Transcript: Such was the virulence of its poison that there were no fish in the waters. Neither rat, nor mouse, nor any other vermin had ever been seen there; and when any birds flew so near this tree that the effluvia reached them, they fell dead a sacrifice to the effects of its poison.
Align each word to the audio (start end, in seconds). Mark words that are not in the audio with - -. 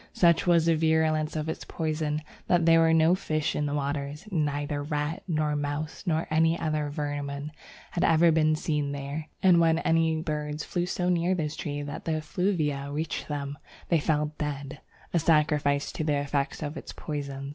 Such 0.13 0.47
was 0.47 0.65
the 0.65 0.75
virulence 0.75 1.35
of 1.35 1.47
its 1.47 1.63
poison 1.63 2.23
that 2.47 2.65
there 2.65 2.79
were 2.79 2.91
no 2.91 3.13
fish 3.13 3.55
in 3.55 3.67
the 3.67 3.75
waters. 3.75 4.27
Neither 4.31 4.81
rat, 4.81 5.21
nor 5.27 5.55
mouse, 5.55 6.05
nor 6.07 6.25
any 6.31 6.59
other 6.59 6.89
vermin 6.89 7.51
had 7.91 8.03
ever 8.03 8.31
been 8.31 8.55
seen 8.55 8.93
there; 8.93 9.27
and 9.43 9.59
when 9.59 9.77
any 9.77 10.19
birds 10.19 10.63
flew 10.63 10.87
so 10.87 11.07
near 11.07 11.35
this 11.35 11.55
tree 11.55 11.83
that 11.83 12.05
the 12.05 12.15
effluvia 12.15 12.91
reached 12.91 13.27
them, 13.27 13.59
they 13.89 13.99
fell 13.99 14.33
dead 14.39 14.81
a 15.13 15.19
sacrifice 15.19 15.91
to 15.91 16.03
the 16.03 16.17
effects 16.17 16.63
of 16.63 16.77
its 16.77 16.93
poison. 16.93 17.49